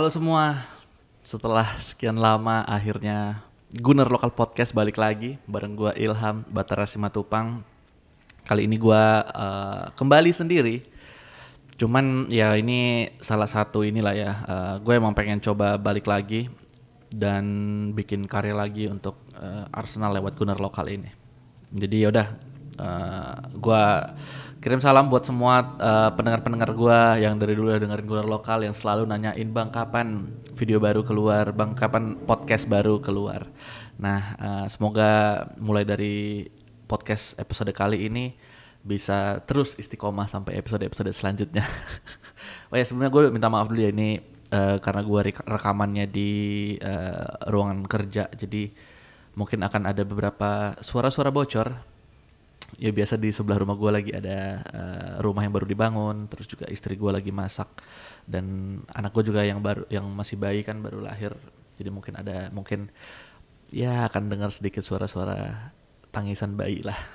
[0.00, 0.64] Halo semua,
[1.20, 7.60] setelah sekian lama akhirnya Gunner Lokal Podcast balik lagi bareng gua Ilham Batara Simatupang.
[8.48, 10.88] Kali ini gua uh, kembali sendiri.
[11.76, 16.48] Cuman ya ini salah satu inilah ya, uh, gue emang pengen coba balik lagi
[17.12, 17.44] dan
[17.92, 21.12] bikin karya lagi untuk uh, Arsenal lewat Gunner Lokal ini.
[21.76, 22.40] Jadi yaudah,
[22.80, 24.16] uh, gua
[24.60, 28.76] kirim salam buat semua uh, pendengar-pendengar gua yang dari dulu udah dengerin Gunner Lokal yang
[28.76, 33.48] selalu nanyain bang kapan video baru keluar, bang kapan podcast baru keluar.
[33.96, 36.44] Nah, uh, semoga mulai dari
[36.84, 38.36] podcast episode kali ini
[38.84, 41.64] bisa terus istiqomah sampai episode-episode selanjutnya.
[42.68, 44.20] oh ya sebenarnya gue minta maaf dulu ya ini
[44.52, 46.30] uh, karena gue rekamannya di
[46.84, 48.68] uh, ruangan kerja, jadi
[49.40, 51.89] mungkin akan ada beberapa suara-suara bocor.
[52.78, 56.70] Ya biasa di sebelah rumah gue lagi ada uh, rumah yang baru dibangun, terus juga
[56.70, 57.66] istri gue lagi masak
[58.28, 61.34] dan anak gue juga yang baru yang masih bayi kan baru lahir,
[61.74, 62.88] jadi mungkin ada mungkin
[63.74, 65.72] ya akan dengar sedikit suara-suara
[66.14, 66.98] tangisan bayi lah.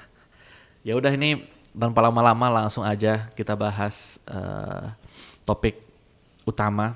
[0.86, 1.42] Ya udah ini
[1.74, 4.94] tanpa lama-lama langsung aja kita bahas uh,
[5.42, 5.82] topik
[6.46, 6.94] utama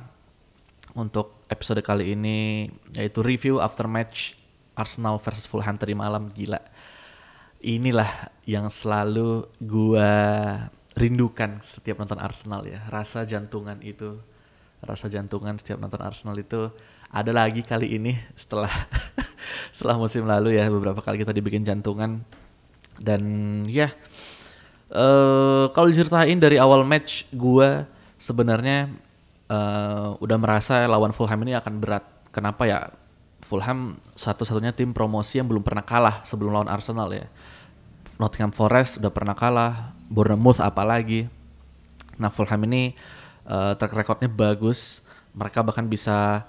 [0.94, 4.38] untuk episode kali ini yaitu review after match
[4.78, 6.62] Arsenal versus Fulham tadi malam gila.
[7.60, 10.12] Inilah yang selalu gua
[10.96, 12.84] rindukan setiap nonton Arsenal ya.
[12.88, 14.20] Rasa jantungan itu,
[14.84, 16.72] rasa jantungan setiap nonton Arsenal itu
[17.10, 18.70] ada lagi kali ini setelah
[19.76, 22.22] setelah musim lalu ya beberapa kali kita dibikin jantungan
[23.02, 23.24] dan
[23.66, 23.90] ya
[24.90, 27.86] Uh, kalau diceritain dari awal match gue
[28.18, 28.90] sebenarnya
[29.46, 32.02] uh, udah merasa lawan Fulham ini akan berat.
[32.34, 32.90] Kenapa ya?
[33.50, 37.26] Fulham satu-satunya tim promosi yang belum pernah kalah sebelum lawan Arsenal ya.
[38.22, 41.26] Nottingham Forest udah pernah kalah, Bournemouth apalagi.
[42.22, 42.94] Nah Fulham ini
[43.50, 45.02] uh, track recordnya bagus.
[45.34, 46.46] Mereka bahkan bisa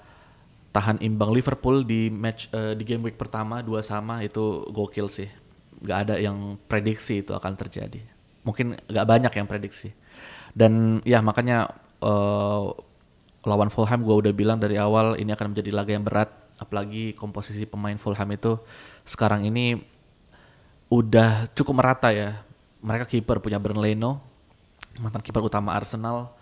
[0.69, 5.33] tahan imbang Liverpool di match uh, di game week pertama dua sama itu gokil sih.
[5.81, 9.93] Gak ada yang prediksi itu akan terjadi mungkin gak banyak yang prediksi
[10.57, 11.69] dan ya makanya
[12.01, 12.73] uh,
[13.45, 16.29] lawan Fulham gue udah bilang dari awal ini akan menjadi laga yang berat
[16.61, 18.61] apalagi komposisi pemain Fulham itu
[19.01, 19.81] sekarang ini
[20.93, 22.45] udah cukup merata ya
[22.85, 24.21] mereka kiper punya Bern Leno
[25.01, 26.37] mantan kiper utama Arsenal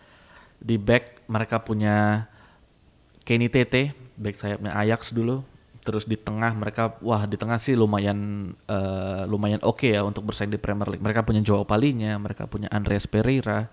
[0.60, 2.28] di back mereka punya
[3.24, 5.40] Kenny Tete back sayapnya Ajax dulu
[5.80, 10.28] terus di tengah mereka wah di tengah sih lumayan uh, lumayan oke okay ya untuk
[10.28, 11.04] bersaing di Premier League.
[11.04, 13.72] Mereka punya Joao Palinya, mereka punya Andreas Pereira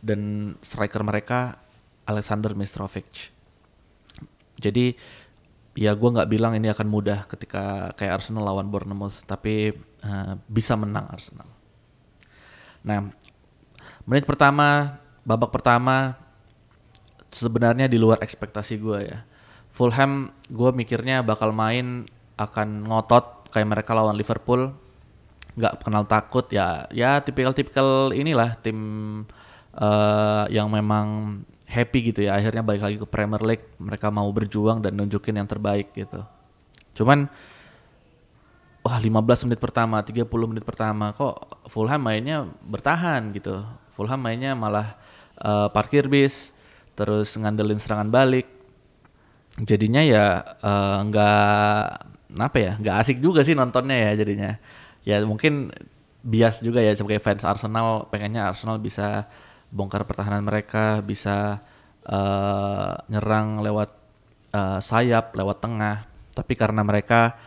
[0.00, 1.58] dan striker mereka
[2.06, 3.34] Alexander Mitrovic.
[4.60, 4.94] Jadi
[5.80, 9.72] ya gue nggak bilang ini akan mudah ketika kayak Arsenal lawan Bournemouth, tapi
[10.04, 11.48] uh, bisa menang Arsenal.
[12.84, 13.08] Nah
[14.04, 16.16] menit pertama babak pertama
[17.30, 19.18] sebenarnya di luar ekspektasi gue ya
[19.70, 24.74] Fulham gue mikirnya bakal main akan ngotot kayak mereka lawan Liverpool
[25.54, 28.78] nggak kenal takut ya ya tipikal-tipikal inilah tim
[29.78, 31.38] uh, yang memang
[31.70, 32.34] happy gitu ya.
[32.34, 36.26] Akhirnya balik lagi ke Premier League mereka mau berjuang dan nunjukin yang terbaik gitu.
[36.98, 37.30] Cuman
[38.82, 43.62] wah 15 menit pertama 30 menit pertama kok Fulham mainnya bertahan gitu.
[43.94, 44.98] Fulham mainnya malah
[45.38, 46.50] uh, parkir bis
[46.98, 48.50] terus ngandelin serangan balik.
[49.60, 50.24] Jadinya ya
[51.06, 51.86] nggak
[52.34, 54.50] uh, apa ya nggak asik juga sih nontonnya ya jadinya.
[55.06, 55.70] Ya mungkin
[56.20, 59.24] bias juga ya sebagai fans Arsenal pengennya Arsenal bisa
[59.70, 61.62] bongkar pertahanan mereka bisa
[62.06, 63.90] uh, nyerang lewat
[64.54, 66.06] uh, sayap lewat tengah.
[66.34, 67.38] Tapi karena mereka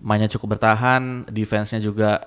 [0.00, 2.24] mainnya cukup bertahan defense-nya juga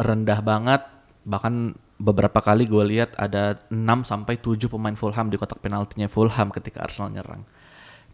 [0.00, 0.82] rendah banget
[1.20, 3.76] bahkan beberapa kali gue lihat ada 6
[4.08, 7.44] sampai 7 pemain Fulham di kotak penaltinya Fulham ketika Arsenal nyerang.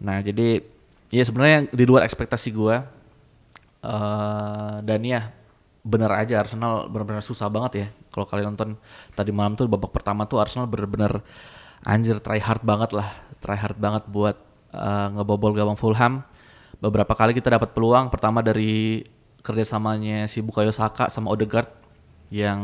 [0.03, 0.59] Nah jadi
[1.15, 2.77] ya sebenarnya di luar ekspektasi gue
[3.87, 5.31] uh, dan ya
[5.87, 7.87] bener aja Arsenal benar-benar susah banget ya.
[8.11, 8.75] Kalau kalian nonton
[9.15, 11.23] tadi malam tuh babak pertama tuh Arsenal bener-bener
[11.87, 13.15] anjir try hard banget lah.
[13.39, 14.35] Try hard banget buat
[14.75, 16.27] uh, ngebobol gawang Fulham.
[16.83, 19.07] Beberapa kali kita dapat peluang pertama dari
[19.47, 21.71] kerjasamanya si Bukayo Saka sama Odegaard
[22.35, 22.61] yang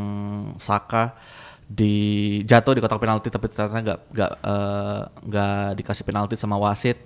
[0.58, 1.14] Saka
[1.62, 6.58] di jatuh di kotak penalti tapi ternyata nggak nggak eh, nggak uh, dikasih penalti sama
[6.58, 6.98] wasit.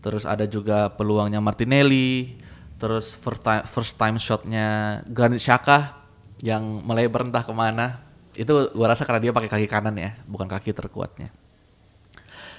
[0.00, 2.40] Terus ada juga peluangnya Martinelli
[2.80, 6.00] terus first time, first time shotnya Granit Xhaka
[6.40, 8.00] yang melebar entah ke mana.
[8.32, 11.28] Itu gua rasa karena dia pakai kaki kanan ya bukan kaki terkuatnya.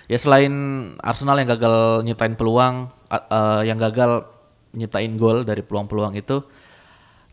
[0.05, 0.53] Ya selain
[1.01, 4.29] Arsenal yang gagal nyiptain peluang uh, uh, yang gagal
[4.77, 6.45] nyiptain gol dari peluang-peluang itu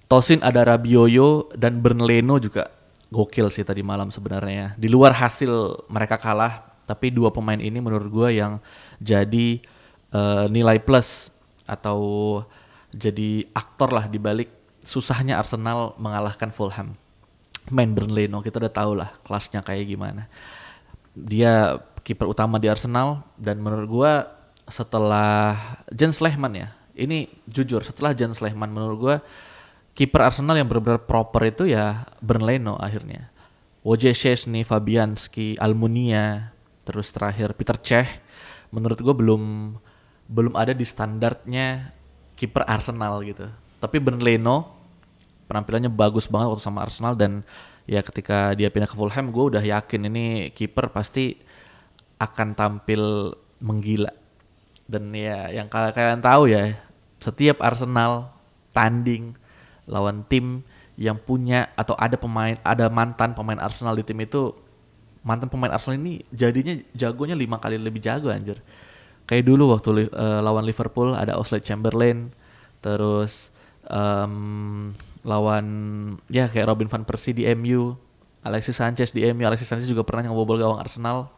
[0.08, 2.72] Tosin ada Rabioyo dan Bernleno juga
[3.12, 4.72] gokil sih tadi malam sebenarnya.
[4.80, 8.56] Di luar hasil mereka kalah tapi dua pemain ini menurut gue yang
[8.96, 9.60] jadi
[10.16, 11.28] uh, nilai plus
[11.68, 12.00] atau
[12.92, 14.48] jadi aktor lah dibalik
[14.84, 16.96] susahnya Arsenal mengalahkan Fulham.
[17.68, 20.24] Main Burnley, no kita udah tahu lah kelasnya kayak gimana.
[21.12, 24.12] Dia kiper utama di Arsenal dan menurut gua
[24.64, 25.56] setelah
[25.92, 29.16] Jens Lehmann ya, ini jujur setelah Jens Lehmann menurut gua
[29.92, 33.28] kiper Arsenal yang benar-benar proper itu ya Burnley no akhirnya.
[33.84, 36.52] Wojciech Szczesny, Fabianski, Almunia,
[36.88, 38.08] terus terakhir Peter Cech
[38.72, 39.42] menurut gua belum
[40.28, 41.97] belum ada di standarnya
[42.38, 43.50] kiper Arsenal gitu.
[43.82, 44.78] Tapi Burnley no
[45.50, 47.42] penampilannya bagus banget waktu sama Arsenal dan
[47.88, 51.34] ya ketika dia pindah ke Fulham gue udah yakin ini kiper pasti
[52.22, 54.14] akan tampil menggila.
[54.86, 56.78] Dan ya yang kalian tahu ya
[57.18, 58.30] setiap Arsenal
[58.70, 59.34] tanding
[59.90, 60.62] lawan tim
[60.94, 64.54] yang punya atau ada pemain ada mantan pemain Arsenal di tim itu
[65.26, 68.62] mantan pemain Arsenal ini jadinya jagonya lima kali lebih jago anjir
[69.28, 72.32] kayak dulu waktu uh, lawan Liverpool ada Oxlade Chamberlain
[72.80, 73.52] terus
[73.86, 74.90] um,
[75.22, 75.66] lawan
[76.32, 77.94] ya kayak Robin van Persie di MU
[78.42, 81.28] Alexis Sanchez di MU Alexis Sanchez juga pernah ngobol gawang Arsenal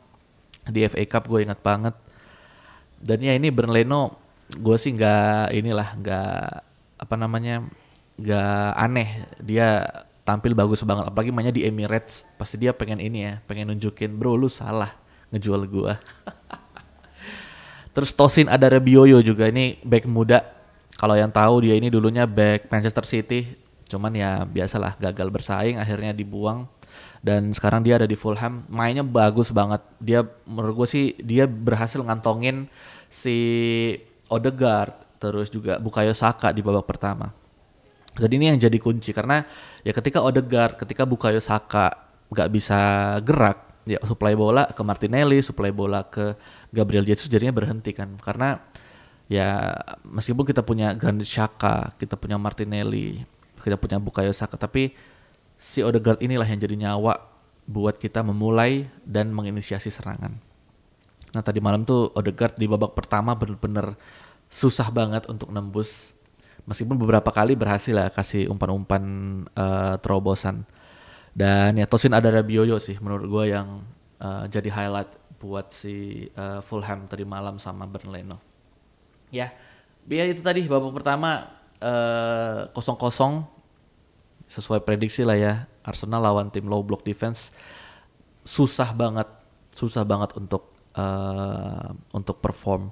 [0.69, 1.95] di FA Cup gue ingat banget.
[3.01, 4.21] Dan ya ini Bernleno
[4.53, 6.45] gue sih nggak inilah nggak
[7.01, 7.65] apa namanya
[8.21, 9.09] nggak aneh.
[9.41, 9.83] Dia
[10.23, 12.29] tampil bagus banget apalagi mainnya di Emirates.
[12.37, 14.95] Pasti dia pengen ini ya pengen nunjukin bro lu salah
[15.31, 15.95] ngejual gue
[17.91, 20.47] Terus Tosin ada Rebioyo juga ini back muda.
[20.95, 23.57] Kalau yang tahu dia ini dulunya back Manchester City,
[23.89, 26.69] cuman ya biasalah gagal bersaing akhirnya dibuang.
[27.21, 28.65] Dan sekarang dia ada di Fulham.
[28.69, 29.83] Mainnya bagus banget.
[30.01, 32.71] Dia menurut gue sih dia berhasil ngantongin
[33.11, 33.37] si
[34.31, 37.35] Odegaard terus juga Bukayo Saka di babak pertama.
[38.17, 39.45] Dan ini yang jadi kunci karena
[39.85, 42.81] ya ketika Odegaard ketika Bukayo Saka nggak bisa
[43.21, 46.39] gerak ya supply bola ke Martinelli, supply bola ke
[46.71, 48.15] Gabriel Jesus jadinya berhenti kan.
[48.19, 48.59] Karena
[49.31, 49.75] ya
[50.07, 53.23] meskipun kita punya Granit Xhaka, kita punya Martinelli,
[53.63, 54.95] kita punya Bukayo Saka tapi
[55.61, 57.21] si Odegaard inilah yang jadi nyawa
[57.69, 60.35] buat kita memulai dan menginisiasi serangan.
[61.31, 63.95] Nah tadi malam tuh Odegaard di babak pertama bener-bener
[64.51, 66.17] susah banget untuk nembus.
[66.67, 69.03] Meskipun beberapa kali berhasil lah kasih umpan-umpan
[69.55, 70.67] uh, terobosan.
[71.31, 73.87] Dan ya Tosin ada Rabioyo sih menurut gue yang
[74.21, 78.37] uh, jadi highlight buat si uh, Fulham tadi malam sama Burnley no.
[79.33, 79.57] Ya,
[80.05, 83.47] biar itu tadi babak pertama eh, kosong uh,
[84.51, 85.55] sesuai prediksi lah ya
[85.87, 87.55] Arsenal lawan tim low block defense.
[88.43, 89.31] Susah banget
[89.71, 92.91] susah banget untuk uh, untuk perform.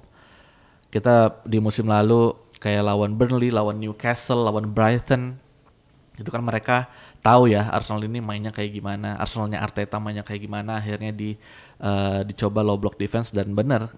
[0.89, 5.37] Kita di musim lalu kayak lawan Burnley lawan Newcastle lawan Brighton
[6.19, 10.79] itu kan mereka tahu ya Arsenal ini mainnya kayak gimana, Arsenalnya Arteta mainnya kayak gimana,
[10.79, 11.35] akhirnya di
[11.83, 13.91] uh, dicoba low block defense dan bener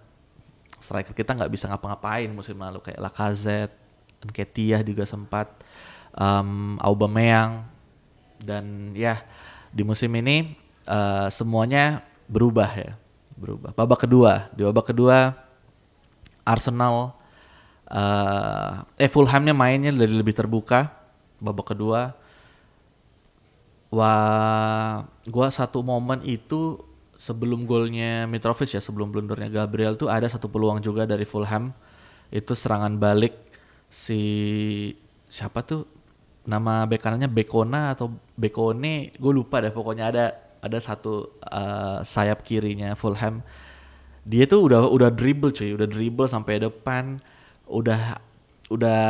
[0.81, 3.77] striker kita nggak bisa ngapa-ngapain musim lalu kayak Lacazette,
[4.25, 5.50] Nketiah juga sempat,
[6.17, 7.65] um, Aubameyang
[8.41, 9.22] dan ya
[9.69, 10.57] di musim ini
[10.89, 12.91] uh, semuanya berubah ya,
[13.38, 13.77] berubah.
[13.77, 15.38] Babak kedua, di babak kedua
[16.41, 17.13] Arsenal
[17.86, 20.89] uh, eh Fulhamnya mainnya lebih lebih terbuka
[21.38, 22.17] babak kedua
[23.91, 26.79] Wah, gua satu momen itu
[27.19, 31.75] sebelum golnya Mitrovic ya, sebelum blundernya Gabriel tuh ada satu peluang juga dari Fulham.
[32.31, 33.36] Itu serangan balik
[33.91, 34.21] si
[35.27, 35.83] siapa tuh?
[36.48, 40.25] Nama bek kanannya Bekona atau Bekone, gue lupa deh pokoknya ada
[40.63, 43.43] ada satu uh, sayap kirinya Fulham.
[44.24, 47.19] Dia tuh udah udah dribble cuy, udah dribble sampai depan,
[47.67, 48.17] udah
[48.71, 49.03] udah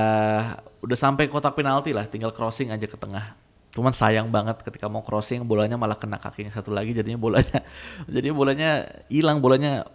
[0.82, 3.38] udah sampai kotak penalti lah, tinggal crossing aja ke tengah
[3.72, 7.64] Cuman sayang banget ketika mau crossing bolanya malah kena kakinya satu lagi jadinya bolanya
[8.14, 8.70] jadinya bolanya
[9.08, 9.88] hilang bolanya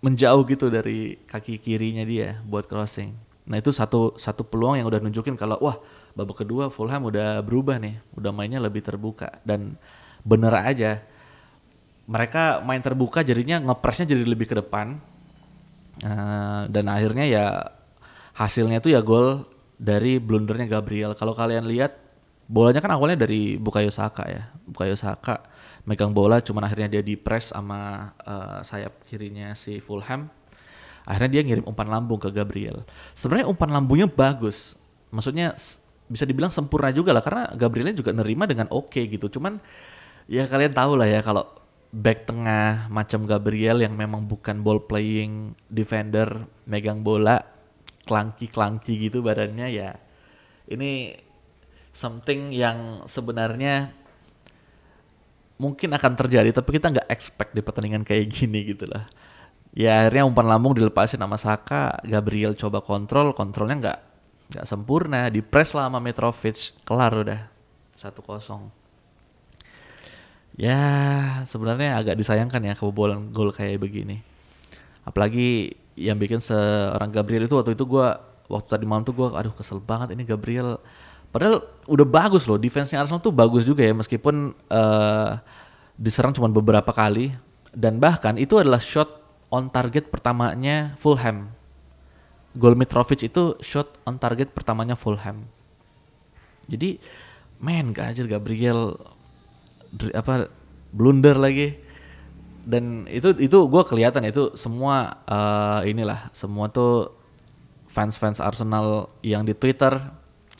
[0.00, 3.14] menjauh gitu dari kaki kirinya dia buat crossing.
[3.46, 5.78] Nah itu satu satu peluang yang udah nunjukin kalau wah
[6.18, 9.78] babak kedua Fulham udah berubah nih, udah mainnya lebih terbuka dan
[10.26, 11.00] bener aja
[12.10, 14.98] mereka main terbuka jadinya ngepresnya jadi lebih ke depan
[16.02, 17.44] uh, dan akhirnya ya
[18.34, 19.46] hasilnya tuh ya gol
[19.78, 21.14] dari blundernya Gabriel.
[21.14, 22.09] Kalau kalian lihat
[22.50, 24.50] bolanya kan awalnya dari Bukayo Saka ya.
[24.66, 25.46] Bukayo Saka
[25.86, 30.26] megang bola cuman akhirnya dia di press sama uh, sayap kirinya si Fulham.
[31.06, 32.82] Akhirnya dia ngirim umpan lambung ke Gabriel.
[33.14, 34.74] Sebenarnya umpan lambungnya bagus.
[35.14, 35.54] Maksudnya
[36.10, 39.30] bisa dibilang sempurna juga lah karena Gabrielnya juga nerima dengan oke okay gitu.
[39.38, 39.62] Cuman
[40.26, 41.46] ya kalian tahu lah ya kalau
[41.94, 47.42] back tengah macam Gabriel yang memang bukan ball playing defender megang bola
[48.06, 49.98] klangki klangki gitu badannya ya
[50.70, 51.18] ini
[51.94, 53.92] something yang sebenarnya
[55.60, 59.04] mungkin akan terjadi tapi kita nggak expect di pertandingan kayak gini gitu lah
[59.70, 63.98] Ya akhirnya umpan lambung dilepasin sama Saka, Gabriel coba kontrol, kontrolnya nggak
[64.50, 67.40] nggak sempurna, di press lah sama Mitrovic, kelar udah
[67.94, 68.66] satu kosong.
[70.58, 70.82] Ya
[71.46, 74.18] sebenarnya agak disayangkan ya kebobolan gol kayak begini.
[75.06, 78.18] Apalagi yang bikin seorang Gabriel itu waktu itu gua
[78.50, 80.82] waktu tadi malam tuh gua aduh kesel banget ini Gabriel
[81.30, 85.38] Padahal udah bagus loh, defense-nya Arsenal tuh bagus juga ya meskipun uh,
[85.94, 87.30] diserang cuma beberapa kali
[87.70, 91.54] dan bahkan itu adalah shot on target pertamanya Fulham.
[92.58, 95.46] Gol Mitrovic itu shot on target pertamanya Fulham.
[96.66, 96.98] Jadi,
[97.62, 98.98] men gajir Gabriel
[100.14, 100.50] apa
[100.90, 101.78] blunder lagi
[102.66, 107.10] dan itu itu gue kelihatan itu semua uh, inilah semua tuh
[107.90, 109.98] fans fans Arsenal yang di Twitter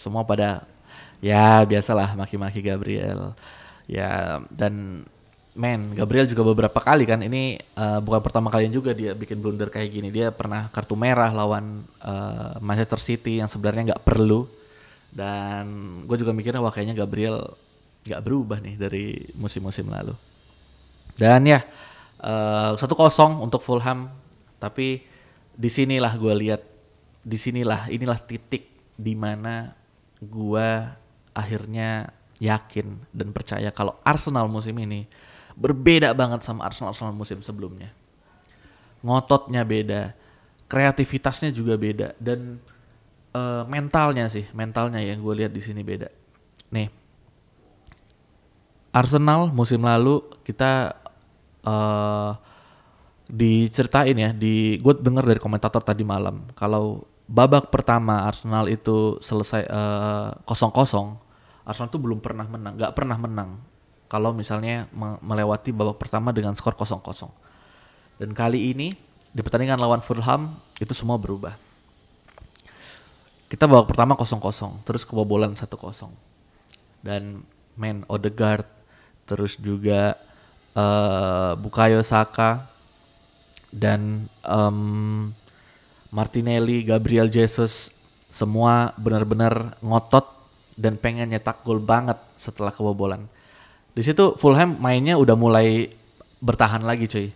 [0.01, 0.65] semua pada
[1.21, 3.37] ya biasalah maki-maki Gabriel.
[3.85, 5.05] Ya dan
[5.53, 9.69] men Gabriel juga beberapa kali kan ini uh, bukan pertama kali juga dia bikin blunder
[9.69, 10.09] kayak gini.
[10.09, 14.49] Dia pernah kartu merah lawan uh, Manchester City yang sebenarnya nggak perlu.
[15.11, 15.67] Dan
[16.07, 17.43] gue juga mikirnya wah kayaknya Gabriel
[18.07, 20.15] nggak berubah nih dari musim-musim lalu.
[21.19, 21.61] Dan ya
[22.23, 24.07] eh, satu uh, kosong untuk Fulham.
[24.63, 25.03] Tapi
[25.51, 26.63] di sinilah gue lihat
[27.27, 29.80] di sinilah inilah titik di mana
[30.21, 30.97] gua
[31.33, 35.05] akhirnya yakin dan percaya kalau Arsenal musim ini
[35.61, 37.93] berbeda banget sama Arsenal-Arsenal musim sebelumnya.
[39.05, 40.17] Ngototnya beda,
[40.69, 42.57] kreativitasnya juga beda dan
[43.37, 46.09] uh, mentalnya sih, mentalnya yang gue lihat di sini beda.
[46.73, 46.89] Nih,
[48.93, 50.97] Arsenal musim lalu kita
[51.65, 52.33] uh,
[53.29, 59.63] diceritain ya, di gue dengar dari komentator tadi malam kalau babak pertama Arsenal itu selesai
[59.71, 63.63] eh, kosong-kosong, uh, Arsenal itu belum pernah menang, nggak pernah menang.
[64.11, 67.31] Kalau misalnya me melewati babak pertama dengan skor kosong-kosong.
[68.19, 68.91] Dan kali ini
[69.31, 71.55] di pertandingan lawan Fulham itu semua berubah.
[73.47, 76.11] Kita babak pertama kosong-kosong, terus kebobolan satu kosong.
[77.07, 77.47] Dan
[77.79, 78.67] man Odegaard,
[79.31, 80.19] terus juga
[80.75, 82.67] uh, Bukayo Saka
[83.71, 85.31] dan um,
[86.11, 87.95] Martinelli, Gabriel Jesus
[88.31, 90.27] semua benar-benar ngotot
[90.79, 93.27] dan pengen nyetak gol banget setelah kebobolan.
[93.91, 95.91] Di situ Fulham mainnya udah mulai
[96.39, 97.29] bertahan lagi cuy.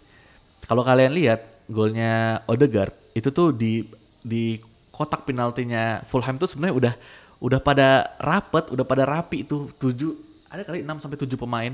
[0.64, 3.84] Kalau kalian lihat golnya Odegaard itu tuh di
[4.24, 4.58] di
[4.94, 6.94] kotak penaltinya Fulham tuh sebenarnya udah
[7.42, 10.14] udah pada rapet, udah pada rapi itu tujuh
[10.48, 11.72] ada kali 6 sampai 7 pemain.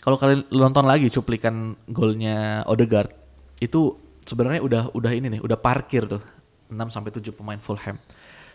[0.00, 3.12] Kalau kalian nonton lagi cuplikan golnya Odegaard
[3.60, 6.22] itu sebenarnya udah udah ini nih, udah parkir tuh
[6.70, 7.98] 6 sampai 7 pemain Fulham.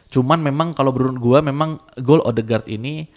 [0.08, 3.12] Cuman memang kalau menurut gua memang gol Odegaard ini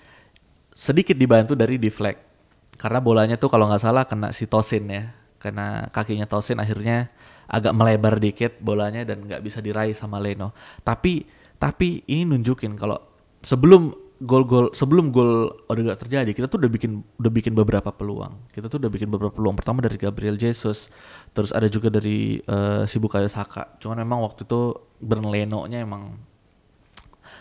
[0.74, 2.26] sedikit dibantu dari deflect.
[2.74, 5.14] Karena bolanya tuh kalau nggak salah kena si Tosin ya.
[5.38, 7.10] Karena kakinya Tosin akhirnya
[7.46, 10.50] agak melebar dikit bolanya dan nggak bisa diraih sama Leno.
[10.82, 11.22] Tapi
[11.58, 12.98] tapi ini nunjukin kalau
[13.42, 18.50] sebelum gol-gol sebelum gol Odegaard terjadi kita tuh udah bikin udah bikin beberapa peluang.
[18.50, 19.54] Kita tuh udah bikin beberapa peluang.
[19.54, 20.90] Pertama dari Gabriel Jesus
[21.30, 23.78] terus ada juga dari uh, si Bukayo Saka.
[23.78, 24.74] Cuman memang waktu itu
[25.06, 26.18] Leno nya emang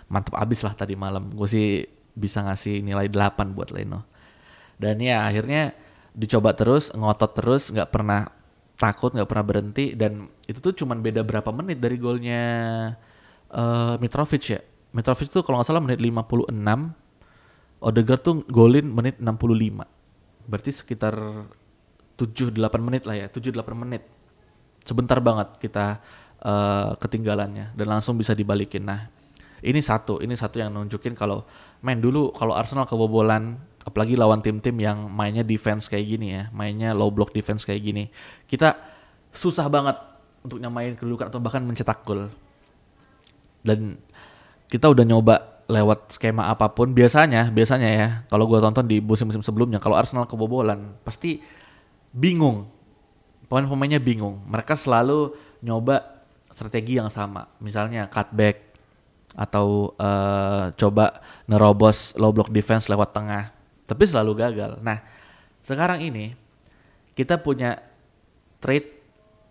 [0.06, 1.34] mantap abis lah tadi malam.
[1.34, 1.68] Gue sih
[2.14, 4.06] bisa ngasih nilai 8 buat Leno.
[4.78, 5.74] Dan ya akhirnya
[6.14, 8.30] dicoba terus ngotot terus nggak pernah
[8.78, 9.98] takut nggak pernah berhenti.
[9.98, 12.44] Dan itu tuh cuman beda berapa menit dari golnya
[13.50, 14.62] uh, Mitrovic ya
[14.98, 16.50] Mitrovic tuh kalau nggak salah menit 56,
[17.78, 19.86] Odegaard tuh golin menit 65.
[20.50, 21.14] Berarti sekitar
[22.18, 24.02] 7-8 menit lah ya, 7-8 menit.
[24.82, 26.02] Sebentar banget kita
[26.42, 28.90] uh, ketinggalannya dan langsung bisa dibalikin.
[28.90, 29.06] Nah,
[29.62, 31.46] ini satu, ini satu yang nunjukin kalau
[31.86, 36.98] main dulu kalau Arsenal kebobolan apalagi lawan tim-tim yang mainnya defense kayak gini ya, mainnya
[36.98, 38.10] low block defense kayak gini.
[38.50, 38.74] Kita
[39.30, 40.02] susah banget
[40.42, 42.34] untuk nyamain kedudukan atau bahkan mencetak gol.
[43.62, 44.02] Dan
[44.68, 45.36] kita udah nyoba
[45.68, 50.28] lewat skema apa pun biasanya biasanya ya kalau gue tonton di musim-musim sebelumnya kalau Arsenal
[50.28, 51.44] kebobolan pasti
[52.16, 52.68] bingung.
[53.48, 54.44] Pemain-pemainnya bingung.
[54.44, 55.32] Mereka selalu
[55.64, 56.20] nyoba
[56.52, 57.48] strategi yang sama.
[57.64, 58.76] Misalnya cutback
[59.38, 63.56] atau uh, coba nerobos low block defense lewat tengah.
[63.88, 64.84] Tapi selalu gagal.
[64.84, 65.00] Nah
[65.64, 66.36] sekarang ini
[67.16, 67.80] kita punya
[68.60, 69.00] trade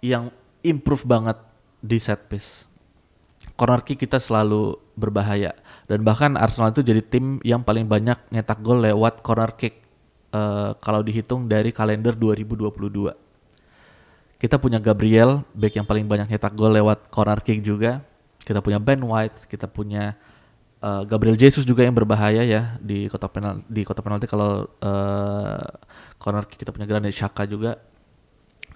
[0.04, 0.28] yang
[0.60, 1.40] improve banget
[1.80, 2.68] di set piece.
[3.56, 5.52] Corner kick kita selalu berbahaya
[5.86, 9.86] dan bahkan Arsenal itu jadi tim yang paling banyak nyetak gol lewat corner kick
[10.34, 13.14] uh, kalau dihitung dari kalender 2022.
[14.36, 18.04] Kita punya Gabriel, back yang paling banyak nyetak gol lewat corner kick juga.
[18.42, 20.18] Kita punya Ben White, kita punya
[20.82, 25.66] uh, Gabriel Jesus juga yang berbahaya ya di kotak penalti di kotak penalti kalau uh,
[26.20, 27.80] corner kick kita punya Granit Xhaka juga.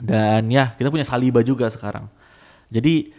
[0.00, 2.08] Dan ya kita punya Saliba juga sekarang.
[2.72, 3.12] Jadi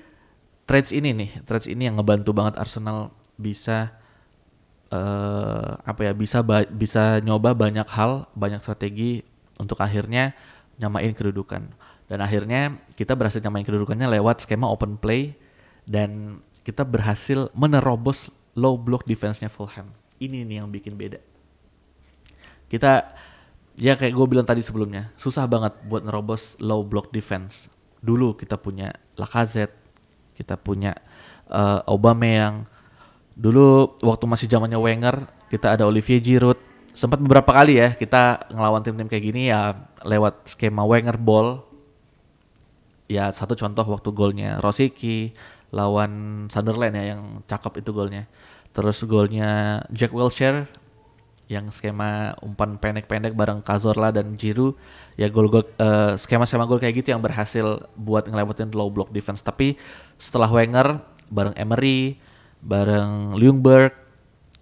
[0.72, 3.92] trades ini nih, trades ini yang ngebantu banget Arsenal bisa
[4.88, 6.40] uh, apa ya bisa
[6.72, 9.20] bisa nyoba banyak hal, banyak strategi
[9.60, 10.32] untuk akhirnya
[10.80, 11.68] nyamain kedudukan.
[12.08, 15.36] Dan akhirnya kita berhasil nyamain kedudukannya lewat skema open play
[15.84, 19.92] dan kita berhasil menerobos low block defense-nya Fulham.
[20.24, 21.20] Ini nih yang bikin beda.
[22.72, 23.12] Kita
[23.75, 27.68] ya kayak gue bilang tadi sebelumnya, susah banget buat nerobos low block defense.
[28.00, 29.81] Dulu kita punya Lacazette,
[30.36, 30.96] kita punya
[31.52, 32.66] uh, Aubameyang.
[33.36, 36.60] Dulu waktu masih zamannya Wenger, kita ada Olivier Giroud.
[36.92, 41.64] Sempat beberapa kali ya kita ngelawan tim-tim kayak gini ya lewat skema Wenger ball.
[43.12, 45.36] Ya satu contoh waktu golnya Rosicki,
[45.72, 48.28] lawan Sunderland ya yang cakep itu golnya.
[48.72, 50.68] Terus golnya Jack Wilshere
[51.51, 54.79] yang skema umpan pendek-pendek bareng Cazorla dan Giroud
[55.20, 59.43] ya gol-gol uh, skema-skema gol kayak gitu yang berhasil buat ngelewatin low block defense.
[59.43, 59.75] Tapi
[60.15, 62.15] setelah Wenger bareng Emery,
[62.63, 63.91] bareng Ljungberg,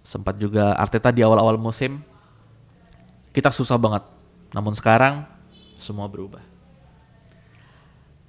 [0.02, 2.02] sempat juga Arteta di awal-awal musim
[3.30, 4.02] kita susah banget.
[4.50, 5.22] Namun sekarang
[5.78, 6.42] semua berubah.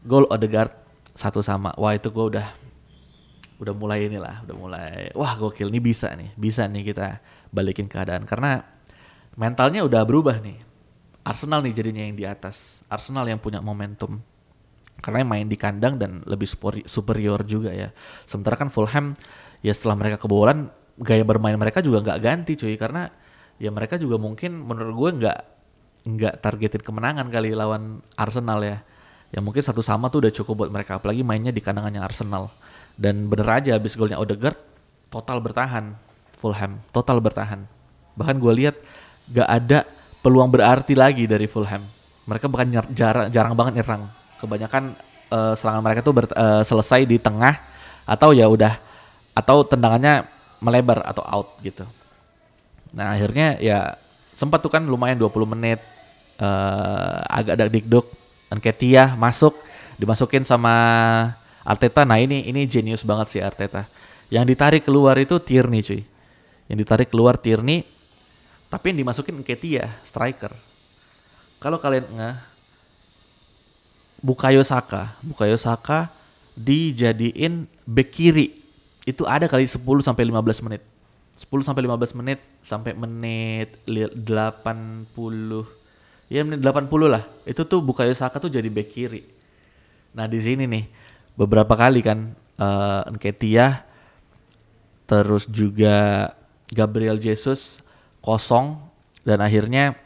[0.06, 0.77] Gol Odegaard
[1.18, 1.74] satu sama.
[1.82, 2.53] Wah itu gue udah
[3.62, 7.22] udah mulai inilah, udah mulai wah gokil nih bisa nih, bisa nih kita
[7.53, 8.65] balikin keadaan karena
[9.38, 10.58] mentalnya udah berubah nih.
[11.22, 12.81] Arsenal nih jadinya yang di atas.
[12.90, 14.18] Arsenal yang punya momentum.
[14.98, 16.50] Karena main di kandang dan lebih
[16.90, 17.94] superior juga ya.
[18.25, 19.14] Sementara kan Fulham
[19.62, 23.09] ya setelah mereka kebobolan gaya bermain mereka juga nggak ganti cuy karena
[23.62, 25.40] ya mereka juga mungkin menurut gue nggak
[26.01, 28.81] nggak targetin kemenangan kali lawan Arsenal ya.
[29.31, 32.50] Ya mungkin satu sama tuh udah cukup buat mereka apalagi mainnya di kandangannya Arsenal.
[32.96, 34.58] Dan bener aja abis golnya Odegaard
[35.12, 35.96] total bertahan
[36.42, 37.70] Fulham, total bertahan.
[38.18, 38.75] Bahkan gue lihat
[39.30, 39.86] gak ada
[40.25, 41.86] peluang berarti lagi dari Fulham.
[42.25, 44.10] Mereka bahkan jarang, jarang banget nyerang.
[44.42, 44.98] Kebanyakan
[45.30, 47.62] uh, serangan mereka tuh ber, uh, selesai di tengah
[48.10, 48.82] atau ya udah
[49.38, 50.25] atau tendangannya
[50.58, 51.86] melebar atau out gitu.
[52.92, 53.96] Nah akhirnya ya
[54.34, 55.80] sempat tuh kan lumayan 20 menit
[56.42, 58.06] uh, agak ada dikduk
[58.60, 59.56] Ketia masuk
[59.96, 60.75] dimasukin sama
[61.62, 62.06] Arteta.
[62.06, 63.86] Nah ini ini jenius banget sih Arteta.
[64.32, 66.02] Yang ditarik keluar itu Tierney cuy.
[66.72, 67.84] Yang ditarik keluar Tierney.
[68.72, 70.56] Tapi yang dimasukin Ketia, striker.
[71.60, 72.36] Kalau kalian nggak
[74.22, 76.14] Bukayo Saka, Bukayo Saka
[76.56, 78.62] dijadiin back kiri.
[79.04, 80.82] Itu ada kali 10 sampai 15 menit.
[81.36, 84.22] 10 sampai 15 menit sampai menit 80
[86.30, 87.26] ya menit 80 lah.
[87.44, 89.26] Itu tuh Bukayo Saka tuh jadi back kiri.
[90.16, 90.86] Nah, di sini nih
[91.35, 93.83] beberapa kali kan uh, Nketiah
[95.09, 96.29] terus juga
[96.72, 97.83] Gabriel Jesus
[98.24, 98.79] kosong
[99.27, 100.00] dan akhirnya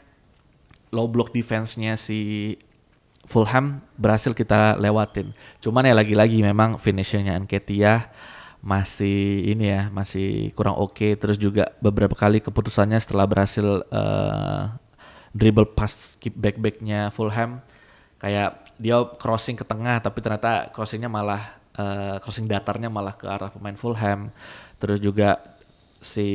[0.90, 2.54] low block defense-nya si
[3.26, 5.34] Fulham berhasil kita lewatin.
[5.58, 8.10] Cuman ya lagi-lagi memang finishingnya Nketiah
[8.66, 11.12] masih ini ya masih kurang oke okay.
[11.14, 14.74] terus juga beberapa kali keputusannya setelah berhasil uh,
[15.30, 17.62] dribble pass keep back backnya Fulham
[18.18, 23.52] kayak dia crossing ke tengah tapi ternyata crossingnya malah uh, crossing datarnya malah ke arah
[23.52, 24.32] pemain Fulham.
[24.76, 25.40] Terus juga
[26.00, 26.28] si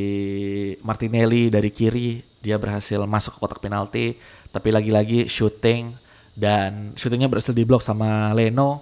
[0.82, 4.18] Martinelli dari kiri dia berhasil masuk ke kotak penalti
[4.50, 5.94] tapi lagi-lagi shooting
[6.34, 8.82] dan shootingnya berhasil diblok sama Leno.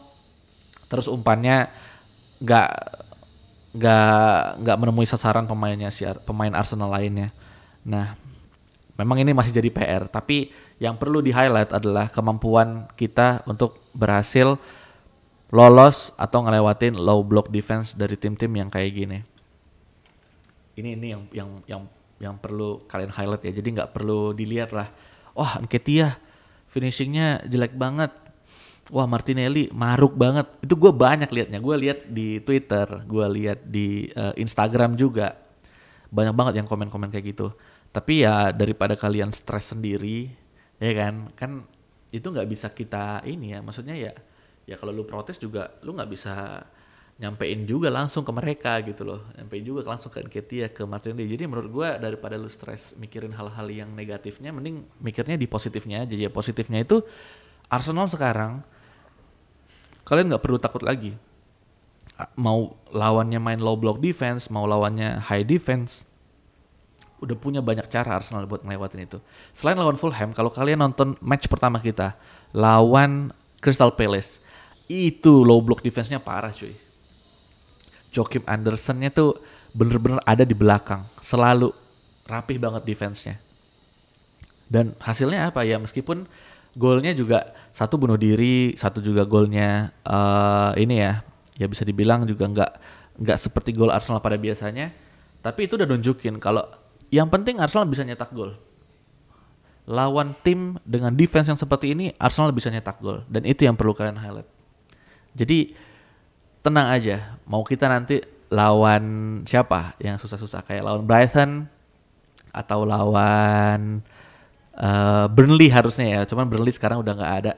[0.88, 1.70] Terus umpannya
[2.40, 2.70] nggak
[3.70, 7.30] nggak nggak menemui sasaran pemainnya si pemain Arsenal lainnya.
[7.86, 8.18] Nah
[8.98, 14.56] memang ini masih jadi PR tapi yang perlu di highlight adalah kemampuan kita untuk berhasil
[15.52, 19.20] lolos atau ngelewatin low block defense dari tim-tim yang kayak gini.
[20.80, 21.82] Ini ini yang yang yang
[22.20, 23.52] yang perlu kalian highlight ya.
[23.52, 24.88] Jadi nggak perlu dilihat lah.
[25.36, 26.16] Wah, Nketiah
[26.72, 28.16] finishingnya jelek banget.
[28.90, 30.48] Wah, Martinelli maruk banget.
[30.64, 31.60] Itu gue banyak liatnya.
[31.60, 35.36] Gue lihat di Twitter, gue lihat di uh, Instagram juga.
[36.10, 37.52] Banyak banget yang komen-komen kayak gitu.
[37.92, 40.30] Tapi ya daripada kalian stres sendiri,
[40.80, 41.32] ya kan?
[41.36, 41.52] Kan
[42.10, 44.12] itu nggak bisa kita ini ya maksudnya ya
[44.66, 46.66] ya kalau lu protes juga lu nggak bisa
[47.20, 49.28] nyampein juga langsung ke mereka gitu loh.
[49.36, 53.68] Nyampein juga langsung ke Nketiah ke Martinelli jadi menurut gue daripada lu stres mikirin hal-hal
[53.68, 56.16] yang negatifnya mending mikirnya di positifnya aja.
[56.16, 57.04] Ya positifnya itu
[57.68, 58.64] Arsenal sekarang
[60.08, 61.20] kalian nggak perlu takut lagi.
[62.40, 66.09] Mau lawannya main low block defense mau lawannya high defense
[67.20, 69.18] udah punya banyak cara Arsenal buat ngelewatin itu.
[69.52, 72.16] Selain lawan Fulham, kalau kalian nonton match pertama kita
[72.56, 74.40] lawan Crystal Palace,
[74.90, 76.74] itu low block defense-nya parah cuy.
[78.10, 79.38] Joachim Anderson-nya tuh
[79.76, 81.70] bener-bener ada di belakang, selalu
[82.26, 83.38] rapih banget defense-nya.
[84.70, 86.26] Dan hasilnya apa ya meskipun
[86.78, 91.22] golnya juga satu bunuh diri, satu juga golnya eh ini ya,
[91.58, 92.72] ya bisa dibilang juga nggak
[93.20, 94.94] nggak seperti gol Arsenal pada biasanya.
[95.40, 96.66] Tapi itu udah nunjukin kalau
[97.10, 98.58] yang penting Arsenal bisa nyetak gol.
[99.90, 103.98] Lawan tim dengan defense yang seperti ini, Arsenal bisa nyetak gol dan itu yang perlu
[103.98, 104.50] kalian highlight.
[105.34, 105.74] Jadi
[106.62, 109.04] tenang aja, mau kita nanti lawan
[109.46, 111.70] siapa yang susah-susah kayak lawan Brighton
[112.50, 114.02] atau lawan
[114.78, 117.54] uh, Burnley harusnya ya, cuman Burnley sekarang udah nggak ada.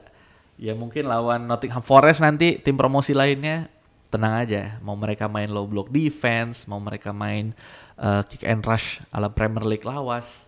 [0.60, 3.68] Ya mungkin lawan Nottingham Forest nanti tim promosi lainnya
[4.12, 4.78] tenang aja.
[4.84, 7.56] Mau mereka main low block defense, mau mereka main
[7.98, 10.46] uh, kick and rush ala Premier League lawas,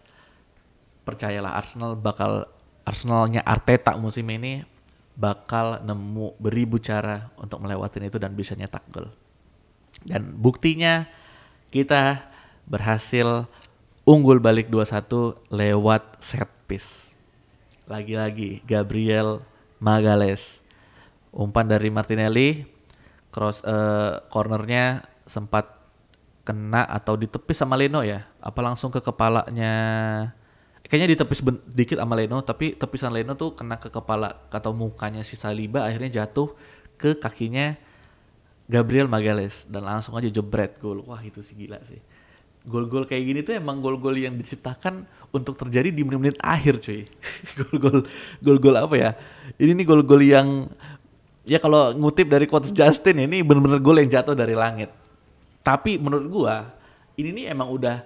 [1.04, 2.48] percayalah Arsenal bakal
[2.84, 4.64] Arsenalnya Arteta musim ini
[5.14, 9.08] bakal nemu beribu cara untuk melewati itu dan bisa nyetak gol.
[10.02, 11.06] Dan buktinya
[11.70, 12.28] kita
[12.66, 13.46] berhasil
[14.04, 17.14] unggul balik 2-1 lewat set piece.
[17.86, 19.44] Lagi-lagi Gabriel
[19.78, 20.60] Magales.
[21.34, 22.62] Umpan dari Martinelli,
[23.34, 25.66] cross uh, cornernya sempat
[26.44, 28.28] kena atau ditepis sama Leno ya?
[28.38, 29.72] Apa langsung ke kepalanya?
[30.84, 31.40] Kayaknya ditepis
[31.72, 36.22] dikit sama Leno, tapi tepisan Leno tuh kena ke kepala atau mukanya si Saliba akhirnya
[36.22, 36.52] jatuh
[37.00, 37.74] ke kakinya
[38.68, 41.00] Gabriel Magales dan langsung aja jebret gol.
[41.08, 42.00] Wah itu sih gila sih
[42.64, 45.04] gol-gol kayak gini tuh emang gol-gol yang diciptakan
[45.36, 47.04] untuk terjadi di menit-menit akhir cuy
[47.60, 48.08] gol-gol
[48.40, 49.10] gol-gol apa ya
[49.60, 50.72] ini nih gol-gol yang
[51.44, 54.88] ya kalau ngutip dari quotes Justin ini bener-bener gol yang jatuh dari langit
[55.64, 56.68] tapi menurut gua
[57.16, 58.04] ini nih emang udah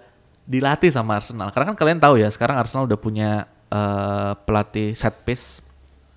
[0.49, 5.13] dilatih sama Arsenal karena kan kalian tahu ya sekarang Arsenal udah punya uh, pelatih set
[5.27, 5.61] piece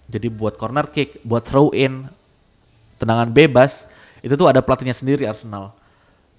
[0.07, 2.07] jadi buat corner kick buat throw in
[2.95, 3.89] tendangan bebas
[4.21, 5.75] itu tuh ada pelatihnya sendiri Arsenal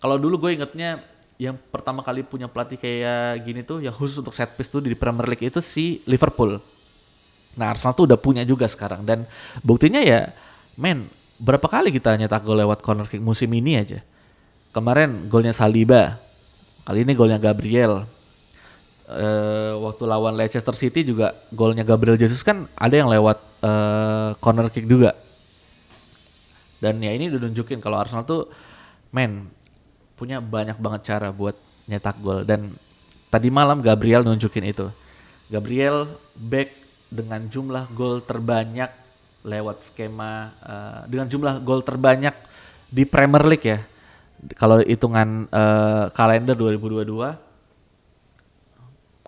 [0.01, 1.05] kalau dulu gue ingetnya
[1.43, 4.95] yang pertama kali punya pelatih kayak gini tuh yang khusus untuk set piece tuh di
[4.95, 6.62] Premier League itu si Liverpool.
[7.59, 9.27] Nah Arsenal tuh udah punya juga sekarang dan
[9.59, 10.31] buktinya ya
[10.79, 11.11] men
[11.43, 14.03] berapa kali kita nyetak gol lewat corner kick musim ini aja.
[14.73, 16.17] Kemarin golnya Saliba,
[16.89, 18.09] kali ini golnya Gabriel.
[19.13, 24.73] Uh, waktu lawan Leicester City juga golnya Gabriel Jesus kan ada yang lewat uh, corner
[24.73, 25.13] kick juga.
[26.81, 28.49] Dan ya ini udah nunjukin kalau Arsenal tuh
[29.13, 29.53] men
[30.17, 31.53] punya banyak banget cara buat
[31.85, 32.73] nyetak gol dan
[33.29, 34.89] tadi malam Gabriel nunjukin itu.
[35.53, 36.73] Gabriel back
[37.13, 38.89] dengan jumlah gol terbanyak
[39.45, 42.33] lewat skema uh, dengan jumlah gol terbanyak
[42.89, 43.91] di Premier League ya.
[44.59, 47.07] Kalau hitungan uh, kalender 2022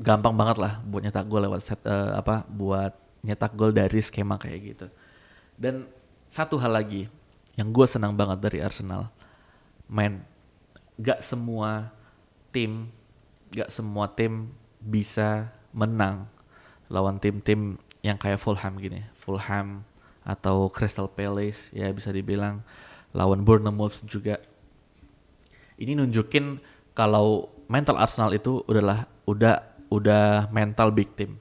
[0.03, 2.91] gampang banget lah buat nyetak gol lewat set uh, apa buat
[3.23, 4.87] nyetak gol dari skema kayak gitu.
[5.55, 5.87] Dan
[6.35, 7.07] satu hal lagi
[7.55, 9.07] yang gue senang banget dari Arsenal,
[9.87, 10.27] main
[10.99, 11.95] gak semua
[12.51, 12.91] tim
[13.55, 14.51] gak semua tim
[14.83, 16.27] bisa menang
[16.91, 19.83] lawan tim-tim yang kayak Fulham gini Fulham
[20.23, 22.63] atau Crystal Palace ya bisa dibilang
[23.11, 24.39] lawan Bournemouth juga
[25.81, 26.61] ini nunjukin
[26.93, 31.41] kalau mental Arsenal itu udahlah udah udah mental big team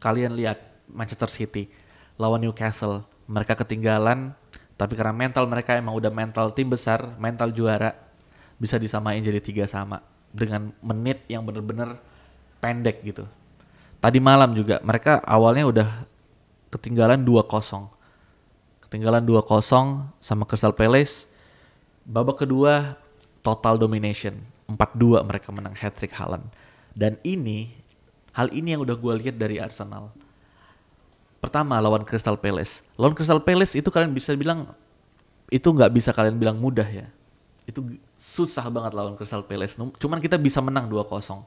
[0.00, 0.58] kalian lihat
[0.90, 1.70] Manchester City
[2.16, 4.34] lawan Newcastle mereka ketinggalan
[4.74, 7.92] tapi karena mental mereka emang udah mental tim besar mental juara
[8.60, 11.98] bisa disamain jadi tiga sama dengan menit yang bener-bener
[12.60, 13.24] pendek gitu.
[13.98, 15.88] Tadi malam juga mereka awalnya udah
[16.72, 17.88] ketinggalan 2-0.
[18.86, 21.26] Ketinggalan 2-0 sama Crystal Palace.
[22.10, 22.98] Babak kedua
[23.46, 24.34] total domination.
[24.66, 26.50] 4-2 mereka menang hat-trick Haaland.
[26.90, 27.70] Dan ini
[28.34, 30.10] hal ini yang udah gue lihat dari Arsenal.
[31.38, 32.82] Pertama lawan Crystal Palace.
[32.98, 34.74] Lawan Crystal Palace itu kalian bisa bilang
[35.50, 37.06] itu nggak bisa kalian bilang mudah ya.
[37.62, 37.86] Itu
[38.18, 39.78] susah banget lawan Crystal Palace.
[39.78, 41.46] Cuman kita bisa menang 2-0.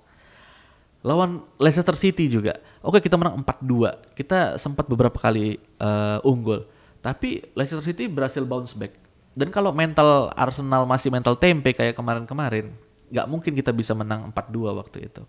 [1.04, 2.56] Lawan Leicester City juga.
[2.80, 4.16] Oke, kita menang 4-2.
[4.16, 6.64] Kita sempat beberapa kali uh, unggul.
[7.04, 9.03] Tapi Leicester City berhasil bounce back.
[9.34, 12.70] Dan kalau mental Arsenal masih mental tempe kayak kemarin-kemarin,
[13.10, 15.24] nggak mungkin kita bisa menang 4-2 waktu itu.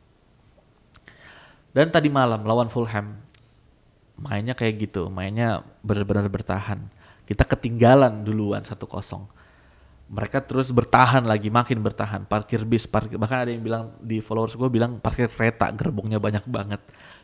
[1.72, 3.18] Dan tadi malam lawan Fulham,
[4.20, 6.84] mainnya kayak gitu, mainnya benar-benar bertahan.
[7.24, 8.84] Kita ketinggalan duluan 1-0
[10.04, 12.28] mereka terus bertahan lagi makin bertahan.
[12.28, 16.44] Parkir bis parkir bahkan ada yang bilang di followers gue bilang parkir kereta gerbongnya banyak
[16.44, 16.80] banget.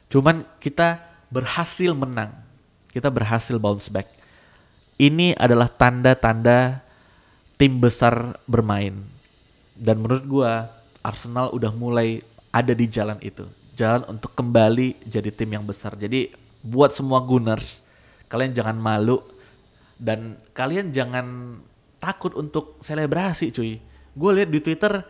[0.08, 2.32] Cuman kita berhasil menang.
[2.90, 4.19] Kita berhasil bounce back
[5.00, 6.84] ini adalah tanda-tanda
[7.56, 9.00] tim besar bermain
[9.72, 10.52] dan menurut gue
[11.00, 12.20] Arsenal udah mulai
[12.52, 16.28] ada di jalan itu jalan untuk kembali jadi tim yang besar jadi
[16.60, 17.80] buat semua Gunners
[18.28, 19.24] kalian jangan malu
[20.00, 21.58] dan kalian jangan
[22.00, 23.76] takut untuk selebrasi cuy.
[24.16, 25.04] Gue lihat di Twitter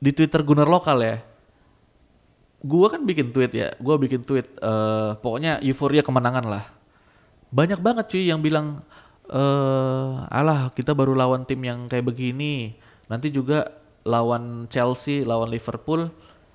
[0.00, 1.16] di Twitter Gunner lokal ya.
[2.60, 6.64] gua kan bikin tweet ya, gua bikin tweet eh pokoknya euforia kemenangan lah.
[7.50, 8.82] Banyak banget cuy yang bilang
[9.30, 12.78] eh alah kita baru lawan tim yang kayak begini.
[13.10, 13.66] Nanti juga
[14.06, 16.10] lawan Chelsea, lawan Liverpool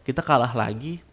[0.08, 1.04] kita kalah lagi.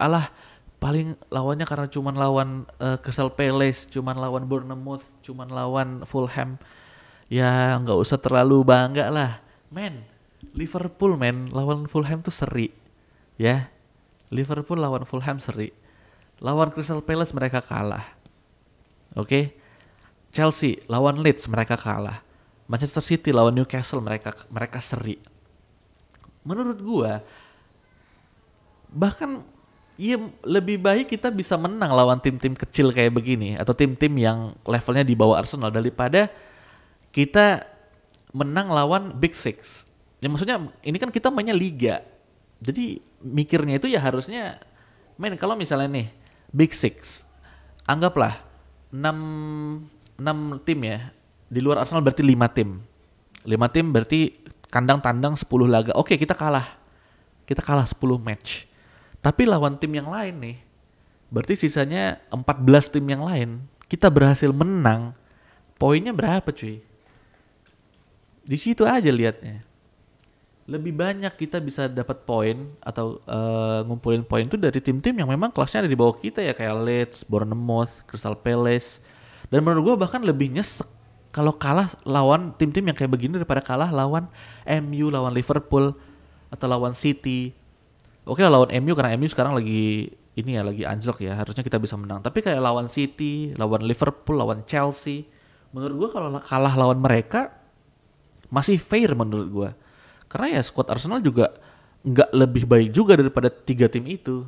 [0.00, 0.32] Alah
[0.80, 2.48] paling lawannya karena cuman lawan
[2.80, 6.56] eh, Crystal Palace, cuman lawan Bournemouth, cuman lawan Fulham.
[7.30, 9.38] Ya nggak usah terlalu bangga lah.
[9.70, 10.02] Men,
[10.56, 12.74] Liverpool men lawan Fulham tuh seri.
[13.38, 13.70] Ya,
[14.34, 15.70] Liverpool lawan Fulham seri.
[16.40, 18.19] Lawan Crystal Palace mereka kalah.
[19.16, 19.56] Oke.
[20.30, 22.22] Chelsea lawan Leeds mereka kalah.
[22.70, 25.18] Manchester City lawan Newcastle mereka mereka seri.
[26.46, 27.18] Menurut gua
[28.90, 29.42] bahkan
[29.94, 35.06] iya lebih baik kita bisa menang lawan tim-tim kecil kayak begini atau tim-tim yang levelnya
[35.06, 36.26] di bawah Arsenal daripada
[37.14, 37.66] kita
[38.30, 39.86] menang lawan Big Six.
[40.22, 42.02] Ya maksudnya ini kan kita mainnya liga.
[42.62, 44.62] Jadi mikirnya itu ya harusnya
[45.18, 46.06] main kalau misalnya nih
[46.54, 47.26] Big Six
[47.84, 48.49] anggaplah
[48.92, 51.14] 6 6 tim ya.
[51.50, 52.78] Di luar Arsenal berarti 5 tim.
[53.42, 54.20] 5 tim berarti
[54.70, 55.92] kandang tandang 10 laga.
[55.98, 56.78] Oke, kita kalah.
[57.48, 58.70] Kita kalah 10 match.
[59.20, 60.56] Tapi lawan tim yang lain nih,
[61.28, 65.12] berarti sisanya 14 tim yang lain, kita berhasil menang.
[65.76, 66.80] Poinnya berapa cuy?
[68.44, 69.60] Di situ aja liatnya.
[70.70, 75.50] Lebih banyak kita bisa dapat poin atau eh, ngumpulin poin itu dari tim-tim yang memang
[75.50, 79.02] kelasnya ada di bawah kita ya kayak Leeds, Bournemouth, Crystal Palace.
[79.50, 80.86] Dan menurut gua bahkan lebih nyesek
[81.34, 84.30] kalau kalah lawan tim-tim yang kayak begini daripada kalah lawan
[84.66, 85.94] MU, lawan Liverpool
[86.50, 87.58] atau lawan City
[88.28, 91.80] Oke lah lawan MU karena MU sekarang lagi ini ya lagi anjlok ya harusnya kita
[91.80, 92.20] bisa menang.
[92.20, 95.26] Tapi kayak lawan City, lawan Liverpool, lawan Chelsea,
[95.72, 97.50] menurut gua kalau kalah lawan mereka
[98.52, 99.70] masih fair menurut gua.
[100.30, 101.50] Karena ya squad Arsenal juga
[102.06, 104.46] nggak lebih baik juga daripada tiga tim itu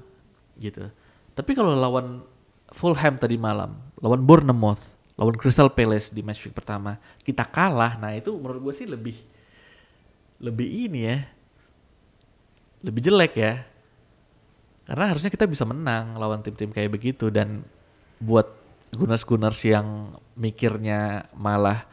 [0.57, 0.87] gitu.
[1.35, 2.23] Tapi kalau lawan
[2.73, 4.81] Fulham tadi malam, lawan Bournemouth,
[5.21, 8.01] lawan Crystal Palace di match week pertama, kita kalah.
[8.01, 9.17] Nah, itu menurut gue sih lebih
[10.41, 11.19] lebih ini ya,
[12.81, 13.53] lebih jelek ya.
[14.89, 17.63] Karena harusnya kita bisa menang lawan tim-tim kayak begitu dan
[18.19, 18.49] buat
[18.93, 21.85] Gunners-Gunners yang mikirnya malah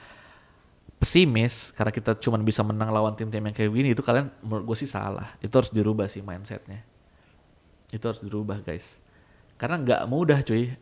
[1.00, 4.78] pesimis karena kita cuma bisa menang lawan tim-tim yang kayak gini itu kalian menurut gue
[4.84, 5.34] sih salah.
[5.40, 6.84] Itu harus dirubah sih mindsetnya.
[7.90, 9.00] Itu harus dirubah guys.
[9.56, 10.76] Karena nggak mudah cuy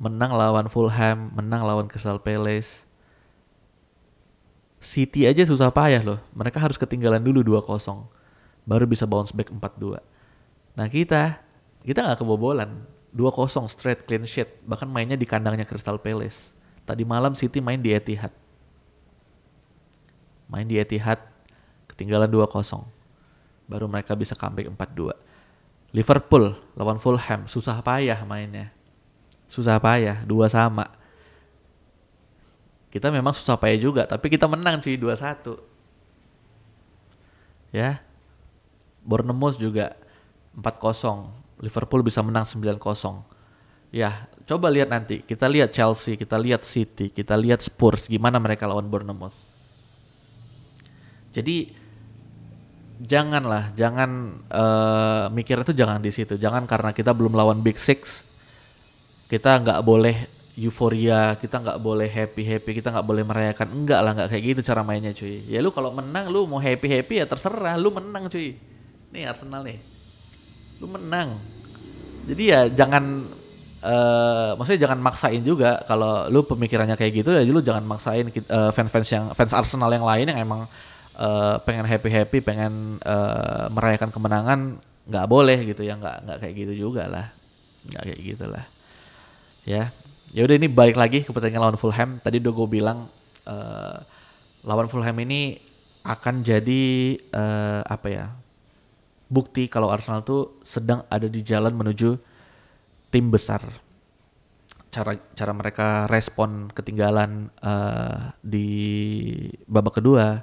[0.00, 2.88] menang lawan Fulham, menang lawan Crystal Palace.
[4.80, 6.18] City aja susah payah loh.
[6.32, 8.08] Mereka harus ketinggalan dulu 2-0
[8.64, 10.00] baru bisa bounce back 4-2.
[10.72, 11.36] Nah kita,
[11.84, 12.88] kita nggak kebobolan.
[13.12, 14.64] 2-0 straight clean sheet.
[14.64, 16.56] Bahkan mainnya di kandangnya Crystal Palace.
[16.88, 18.32] Tadi malam City main di Etihad.
[20.50, 21.22] Main di Etihad,
[21.86, 22.50] ketinggalan 2-0.
[23.70, 25.14] Baru mereka bisa comeback 4-2.
[25.94, 28.74] Liverpool lawan Fulham, susah payah mainnya.
[29.50, 30.86] Susah payah, dua sama.
[32.90, 35.58] Kita memang susah payah juga, tapi kita menang cuy 2-1.
[37.70, 38.02] Ya,
[39.06, 39.94] Bournemouth juga
[40.54, 41.30] 4-0.
[41.62, 42.78] Liverpool bisa menang 9-0.
[43.90, 45.22] Ya, coba lihat nanti.
[45.26, 49.49] Kita lihat Chelsea, kita lihat City, kita lihat Spurs gimana mereka lawan Bournemouth.
[51.30, 51.70] Jadi
[53.00, 56.36] janganlah, jangan uh, mikir itu jangan di situ.
[56.36, 58.26] Jangan karena kita belum lawan Big Six,
[59.30, 60.26] kita nggak boleh
[60.60, 63.68] euforia, kita nggak boleh happy happy, kita nggak boleh merayakan.
[63.72, 65.46] Enggak lah, nggak kayak gitu cara mainnya cuy.
[65.46, 68.70] Ya lu kalau menang lu mau happy happy ya terserah, lu menang cuy
[69.10, 69.78] nih Arsenal nih
[70.80, 71.36] lu menang
[72.30, 73.26] jadi ya jangan
[73.82, 78.70] uh, maksudnya jangan maksain juga kalau lu pemikirannya kayak gitu ya lu jangan maksain uh,
[78.70, 80.70] fans-fans yang fans Arsenal yang lain yang emang
[81.20, 86.54] uh, pengen happy happy pengen uh, merayakan kemenangan nggak boleh gitu ya nggak nggak kayak
[86.56, 87.26] gitu juga lah.
[87.84, 88.66] Nggak kayak gitulah
[89.68, 89.92] ya
[90.30, 92.16] ya udah ini balik lagi ke pertandingan lawan Fulham.
[92.22, 92.98] Tadi udah gue bilang
[93.44, 93.98] uh,
[94.64, 95.60] lawan Fulham ini
[96.00, 98.26] akan jadi uh, apa ya
[99.28, 102.16] bukti kalau Arsenal tuh sedang ada di jalan menuju
[103.12, 103.62] tim besar.
[104.90, 108.66] Cara cara mereka respon ketinggalan uh, di
[109.70, 110.42] babak kedua,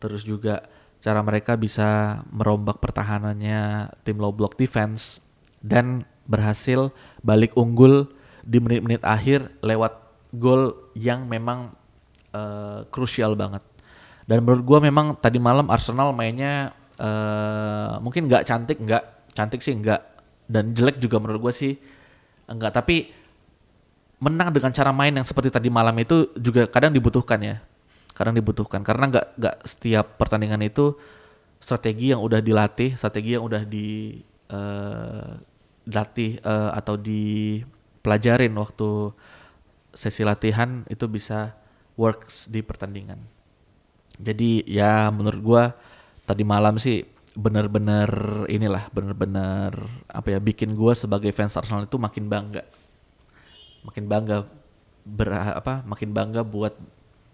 [0.00, 0.66] terus juga
[1.00, 5.20] cara mereka bisa merombak pertahanannya tim low block defense
[5.64, 6.92] dan berhasil
[7.24, 8.08] balik unggul
[8.44, 9.96] di menit-menit akhir lewat
[10.36, 11.74] gol yang memang
[12.32, 13.64] uh, krusial banget.
[14.28, 19.74] Dan menurut gue memang tadi malam Arsenal mainnya uh, mungkin nggak cantik nggak cantik sih
[19.74, 20.00] nggak.
[20.50, 21.72] Dan jelek juga menurut gue sih
[22.50, 23.10] enggak tapi
[24.20, 27.56] menang dengan cara main yang seperti tadi malam itu juga kadang dibutuhkan ya
[28.12, 30.98] kadang dibutuhkan karena nggak nggak setiap pertandingan itu
[31.60, 34.18] strategi yang udah dilatih strategi yang udah di
[34.50, 35.36] uh,
[35.84, 39.12] dilatih uh, atau dipelajarin waktu
[39.94, 41.58] sesi latihan itu bisa
[41.98, 43.18] works di pertandingan.
[44.20, 45.64] Jadi ya menurut gua
[46.24, 47.02] tadi malam sih
[47.34, 48.10] bener-bener
[48.50, 49.72] inilah bener-bener
[50.10, 52.62] apa ya bikin gua sebagai fans Arsenal itu makin bangga.
[53.84, 54.46] Makin bangga
[55.04, 56.76] ber apa makin bangga buat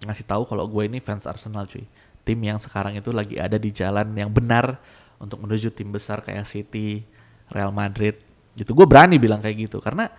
[0.05, 1.87] ngasih tahu kalau gue ini fans Arsenal cuy.
[2.27, 4.83] Tim yang sekarang itu lagi ada di jalan yang benar
[5.23, 7.07] untuk menuju tim besar kayak City,
[7.49, 8.19] Real Madrid.
[8.59, 10.11] Gitu gue berani bilang kayak gitu karena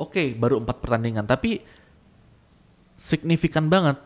[0.00, 1.62] oke okay, baru empat pertandingan tapi
[2.98, 4.00] signifikan banget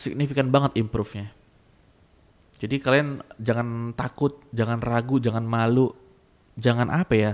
[0.00, 1.28] signifikan banget improve-nya.
[2.60, 5.92] Jadi kalian jangan takut, jangan ragu, jangan malu,
[6.56, 7.32] jangan apa ya.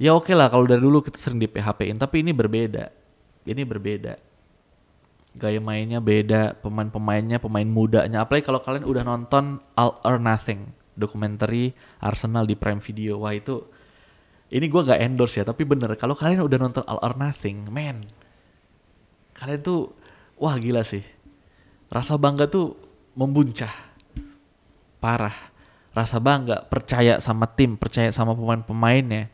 [0.00, 2.88] Ya oke okay lah kalau dari dulu kita sering di PHP-in, tapi ini berbeda.
[3.44, 4.29] Ini berbeda.
[5.38, 8.26] Gaya mainnya beda, pemain-pemainnya, pemain mudanya.
[8.26, 11.50] Apalagi kalau kalian udah nonton All or Nothing, dokumenter
[12.02, 13.22] Arsenal di Prime Video.
[13.22, 13.62] Wah itu,
[14.50, 15.94] ini gue gak endorse ya, tapi bener.
[15.94, 18.10] Kalau kalian udah nonton All or Nothing, man,
[19.38, 19.94] kalian tuh,
[20.40, 21.04] wah gila sih
[21.90, 22.78] rasa bangga tuh
[23.18, 23.70] membuncah
[25.02, 25.34] parah
[25.90, 29.26] rasa bangga percaya sama tim percaya sama pemain-pemainnya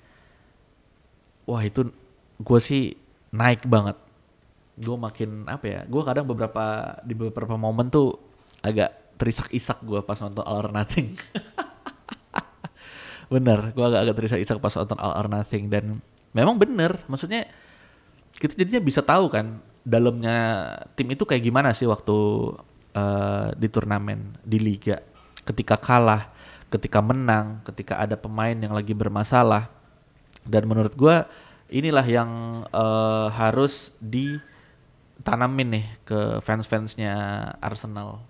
[1.45, 1.93] wah itu
[2.41, 2.97] gue sih
[3.31, 3.95] naik banget
[4.77, 8.13] gue makin apa ya gue kadang beberapa di beberapa momen tuh
[8.61, 11.17] agak terisak-isak gue pas nonton All or Nothing.
[13.33, 15.73] Bener gue agak agak terisak-isak pas nonton All or Nothing.
[15.73, 16.05] Dan
[16.37, 17.49] memang bener maksudnya
[18.37, 22.17] kita jadinya bisa tahu kan dalamnya tim itu kayak gimana sih waktu
[22.93, 25.01] uh, di turnamen di liga.
[25.41, 26.37] Ketika kalah
[26.69, 29.73] ketika menang ketika ada pemain yang lagi bermasalah.
[30.47, 31.27] Dan menurut gue
[31.75, 32.31] inilah yang
[32.71, 33.91] uh, harus
[35.27, 37.15] ditanamin nih ke fans-fansnya
[37.59, 38.23] Arsenal.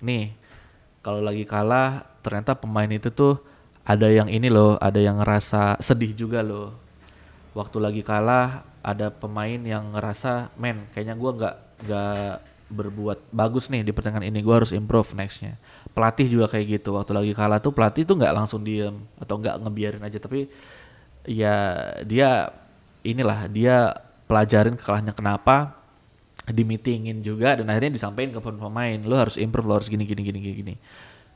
[0.00, 0.32] Nih
[1.04, 3.44] kalau lagi kalah ternyata pemain itu tuh
[3.84, 6.72] ada yang ini loh ada yang ngerasa sedih juga loh.
[7.52, 12.28] Waktu lagi kalah ada pemain yang ngerasa men kayaknya gue nggak nggak
[12.72, 15.60] berbuat bagus nih di pertandingan ini gue harus improve nextnya.
[15.92, 19.60] Pelatih juga kayak gitu waktu lagi kalah tuh pelatih tuh nggak langsung diem atau nggak
[19.60, 20.16] ngebiarin aja.
[20.16, 20.48] Tapi
[21.28, 22.48] ya dia
[23.04, 23.92] inilah dia
[24.24, 25.83] pelajarin kekalahannya kenapa
[26.44, 30.20] di meetingin juga dan akhirnya disampaikan ke pemain lo harus improve lo harus gini gini
[30.20, 30.74] gini gini.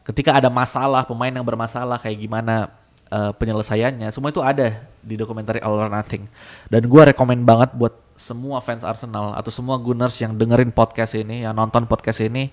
[0.04, 2.72] Ketika ada masalah pemain yang bermasalah kayak gimana
[3.08, 6.28] uh, penyelesaiannya semua itu ada di dokumenter All or Nothing.
[6.68, 11.46] Dan gue rekomend banget buat semua fans Arsenal atau semua Gunners yang dengerin podcast ini
[11.46, 12.52] yang nonton podcast ini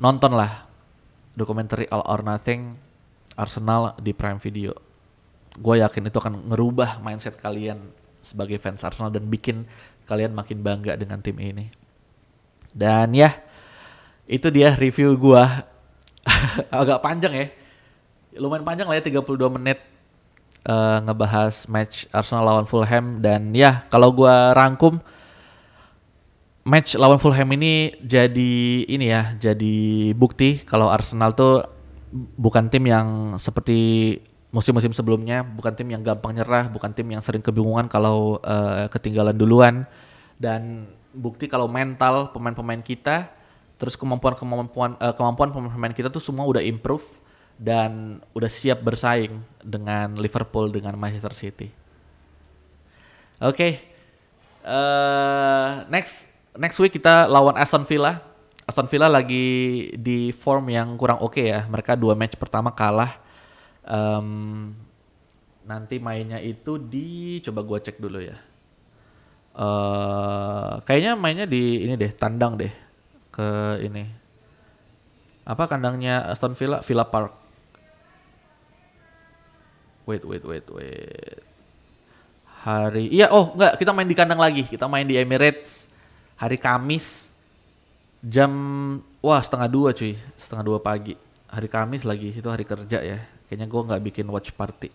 [0.00, 0.64] nontonlah
[1.36, 2.76] dokumenter All or Nothing
[3.36, 4.72] Arsenal di Prime Video.
[5.58, 7.78] Gue yakin itu akan ngerubah mindset kalian
[8.22, 9.64] sebagai fans Arsenal dan bikin
[10.08, 11.68] kalian makin bangga dengan tim ini.
[12.72, 13.36] Dan ya
[14.24, 15.42] itu dia review gue
[16.80, 17.46] agak panjang ya.
[18.40, 19.78] Lumayan panjang lah ya 32 menit
[20.64, 23.20] uh, ngebahas match Arsenal lawan Fulham.
[23.20, 25.04] Dan ya kalau gue rangkum
[26.68, 31.64] match lawan Fulham ini jadi ini ya jadi bukti kalau Arsenal tuh
[32.12, 33.80] bukan tim yang seperti
[34.48, 39.36] musim-musim sebelumnya bukan tim yang gampang nyerah bukan tim yang sering kebingungan kalau uh, ketinggalan
[39.36, 39.84] duluan
[40.40, 43.28] dan bukti kalau mental pemain-pemain kita
[43.76, 47.04] terus kemampuan kemampuan uh, kemampuan pemain-pemain kita tuh semua udah improve
[47.58, 51.68] dan udah siap bersaing dengan Liverpool dengan Manchester City.
[53.42, 53.72] Oke, okay.
[54.62, 58.22] uh, eh, next next week kita lawan Aston Villa.
[58.62, 61.60] Aston Villa lagi di form yang kurang oke okay ya.
[61.66, 63.18] Mereka dua match pertama kalah.
[63.88, 64.76] Um,
[65.64, 68.36] nanti mainnya itu di coba gua cek dulu ya.
[69.56, 72.68] Uh, kayaknya mainnya di ini deh, tandang deh
[73.32, 74.04] ke ini.
[75.48, 76.84] Apa kandangnya Aston Villa?
[76.84, 77.32] Villa Park.
[80.04, 81.40] Wait wait wait wait.
[82.60, 84.68] Hari iya oh enggak kita main di kandang lagi.
[84.68, 85.88] Kita main di Emirates.
[86.36, 87.32] Hari Kamis
[88.20, 88.52] jam
[89.24, 90.12] wah setengah dua cuy.
[90.36, 91.16] Setengah dua pagi.
[91.48, 94.92] Hari Kamis lagi itu hari kerja ya kayaknya gue nggak bikin watch party.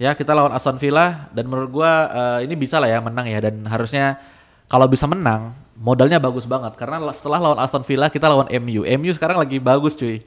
[0.00, 3.36] Ya kita lawan Aston Villa dan menurut gue uh, ini bisa lah ya menang ya
[3.44, 4.16] dan harusnya
[4.64, 6.72] kalau bisa menang modalnya bagus banget.
[6.80, 10.24] Karena setelah lawan Aston Villa kita lawan MU MU sekarang lagi bagus cuy.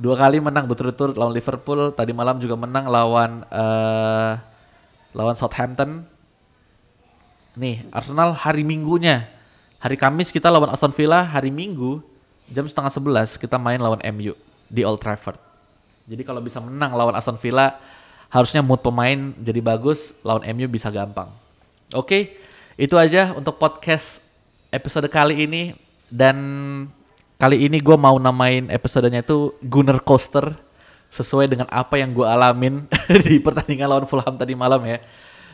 [0.00, 4.40] Dua kali menang berturut-turut lawan Liverpool tadi malam juga menang lawan uh,
[5.12, 6.08] lawan Southampton.
[7.60, 9.28] Nih Arsenal hari Minggunya.
[9.84, 12.00] Hari Kamis kita lawan Aston Villa hari Minggu
[12.48, 14.32] jam setengah sebelas kita main lawan MU
[14.72, 15.53] di Old Trafford
[16.04, 17.80] jadi kalau bisa menang lawan Aston Villa
[18.28, 21.32] harusnya mood pemain jadi bagus lawan MU bisa gampang
[21.92, 22.22] oke okay,
[22.76, 24.20] itu aja untuk podcast
[24.72, 25.76] episode kali ini
[26.10, 26.36] dan
[27.34, 30.54] Kali ini gue mau namain episodenya itu Gunner Coaster
[31.10, 32.86] sesuai dengan apa yang gue alamin
[33.26, 35.02] di pertandingan lawan Fulham tadi malam ya.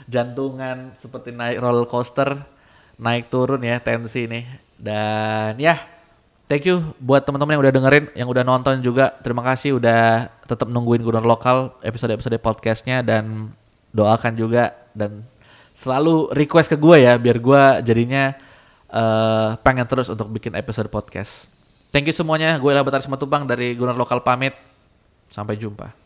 [0.04, 2.46] Jantungan seperti naik roller coaster,
[3.00, 4.44] naik turun ya tensi nih.
[4.76, 5.82] Dan ya,
[6.50, 9.14] thank you buat teman-teman yang udah dengerin, yang udah nonton juga.
[9.22, 13.54] Terima kasih udah tetap nungguin Gunner Lokal episode-episode podcastnya dan
[13.94, 15.22] doakan juga dan
[15.78, 18.34] selalu request ke gue ya biar gue jadinya
[18.90, 21.46] uh, pengen terus untuk bikin episode podcast.
[21.94, 22.58] Thank you semuanya.
[22.58, 24.58] Gue Ilham Batar Simatupang dari Gunner Lokal pamit.
[25.30, 25.99] Sampai jumpa.